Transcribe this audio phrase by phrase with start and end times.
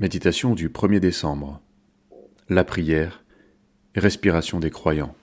[0.00, 1.60] Méditation du 1er décembre.
[2.48, 3.24] La prière
[3.96, 5.16] respiration des croyants.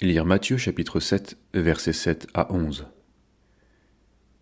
[0.00, 2.88] Lire Matthieu chapitre 7 versets 7 à 11.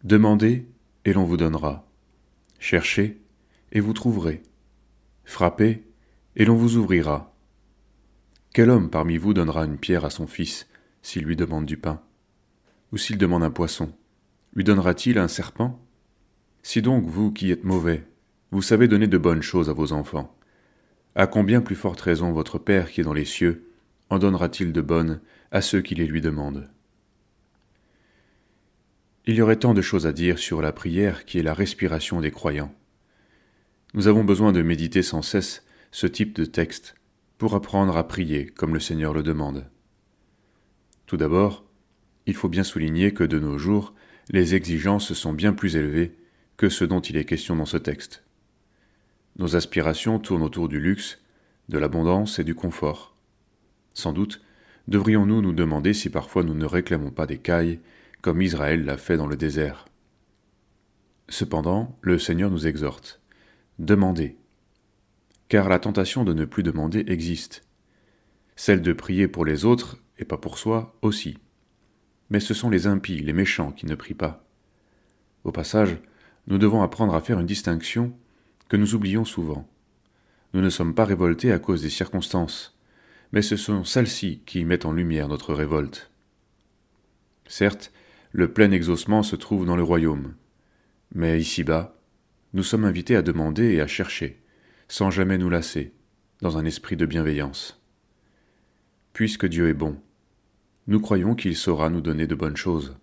[0.03, 0.67] Demandez
[1.05, 1.87] et l'on vous donnera.
[2.59, 3.21] Cherchez
[3.73, 4.43] et vous trouverez.
[5.27, 5.85] Frappez
[6.35, 7.35] et l'on vous ouvrira.
[8.55, 10.69] Quel homme parmi vous donnera une pierre à son fils
[11.03, 12.01] s'il lui demande du pain?
[12.93, 13.93] Ou s'il demande un poisson
[14.55, 15.79] Lui donnera-t-il un serpent?
[16.62, 18.07] Si donc vous qui êtes mauvais,
[18.51, 20.35] vous savez donner de bonnes choses à vos enfants.
[21.14, 23.71] À combien plus forte raison votre Père qui est dans les cieux
[24.09, 26.71] en donnera-t-il de bonnes à ceux qui les lui demandent?
[29.27, 32.22] Il y aurait tant de choses à dire sur la prière qui est la respiration
[32.22, 32.75] des croyants.
[33.92, 36.94] Nous avons besoin de méditer sans cesse ce type de texte
[37.36, 39.67] pour apprendre à prier comme le Seigneur le demande.
[41.05, 41.64] Tout d'abord,
[42.25, 43.94] il faut bien souligner que de nos jours,
[44.30, 46.17] les exigences sont bien plus élevées
[46.56, 48.25] que ce dont il est question dans ce texte.
[49.39, 51.20] Nos aspirations tournent autour du luxe,
[51.69, 53.14] de l'abondance et du confort.
[53.95, 54.41] Sans doute,
[54.89, 57.80] devrions-nous nous demander si parfois nous ne réclamons pas des cailles,
[58.20, 59.86] comme Israël l'a fait dans le désert.
[61.28, 63.20] Cependant, le Seigneur nous exhorte.
[63.78, 64.36] Demandez.
[65.48, 67.62] Car la tentation de ne plus demander existe.
[68.56, 71.39] Celle de prier pour les autres, et pas pour soi, aussi.
[72.30, 74.45] Mais ce sont les impies, les méchants qui ne prient pas.
[75.45, 75.97] Au passage,
[76.48, 78.12] nous devons apprendre à faire une distinction
[78.69, 79.69] que nous oublions souvent.
[80.52, 82.78] Nous ne sommes pas révoltés à cause des circonstances,
[83.33, 86.11] mais ce sont celles-ci qui mettent en lumière notre révolte.
[87.46, 87.92] Certes,
[88.33, 90.34] le plein exaucement se trouve dans le royaume,
[91.14, 91.98] mais ici-bas,
[92.52, 94.42] nous sommes invités à demander et à chercher,
[94.89, 95.92] sans jamais nous lasser,
[96.41, 97.83] dans un esprit de bienveillance.
[99.12, 99.98] Puisque Dieu est bon,
[100.86, 102.96] nous croyons qu'il saura nous donner de bonnes choses.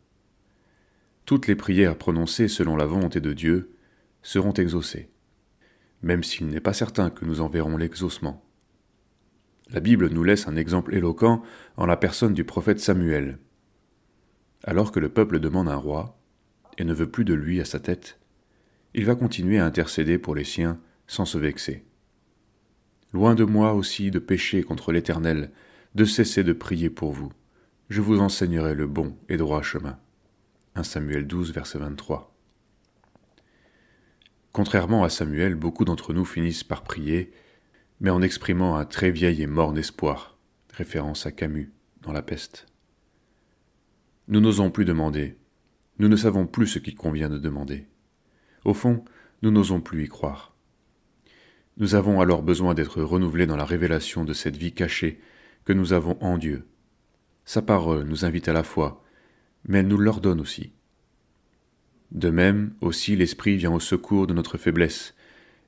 [1.26, 3.76] Toutes les prières prononcées selon la volonté de Dieu
[4.22, 5.10] seront exaucées
[6.06, 8.46] même s'il n'est pas certain que nous en verrons l'exaucement.
[9.72, 11.42] La Bible nous laisse un exemple éloquent
[11.78, 13.40] en la personne du prophète Samuel.
[14.64, 16.22] Alors que le peuple demande un roi,
[16.78, 18.20] et ne veut plus de lui à sa tête,
[18.94, 21.84] il va continuer à intercéder pour les siens sans se vexer.
[23.12, 25.52] Loin de moi aussi de pécher contre l'Éternel,
[25.96, 27.32] de cesser de prier pour vous.
[27.90, 29.98] Je vous enseignerai le bon et droit chemin.
[30.76, 32.35] 1 Samuel 12, verset 23.
[34.56, 37.34] Contrairement à Samuel, beaucoup d'entre nous finissent par prier,
[38.00, 40.38] mais en exprimant un très vieil et morne espoir,
[40.72, 41.74] référence à Camus
[42.04, 42.66] dans La peste.
[44.30, 45.38] Nous n'osons plus demander,
[46.00, 47.86] nous ne savons plus ce qu'il convient de demander.
[48.64, 49.04] Au fond,
[49.42, 50.56] nous n'osons plus y croire.
[51.76, 55.20] Nous avons alors besoin d'être renouvelés dans la révélation de cette vie cachée
[55.66, 56.66] que nous avons en Dieu.
[57.44, 59.04] Sa parole nous invite à la foi,
[59.68, 60.72] mais elle nous l'ordonne aussi.
[62.16, 65.16] De même aussi l'Esprit vient au secours de notre faiblesse,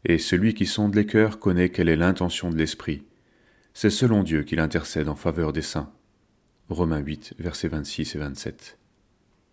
[0.05, 3.03] et celui qui sonde les cœurs connaît quelle est l'intention de l'Esprit.
[3.73, 5.91] C'est selon Dieu qu'il intercède en faveur des saints.
[6.69, 8.77] Romains 8, versets 26 et 27.